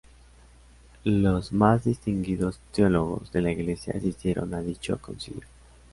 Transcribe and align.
Los 1.03 1.53
más 1.53 1.83
distinguidos 1.83 2.59
teólogos 2.71 3.31
de 3.31 3.39
la 3.43 3.51
Iglesia 3.51 3.93
asistieron 3.95 4.51
a 4.55 4.61
dicho 4.61 4.97
Concilio. 4.99 5.45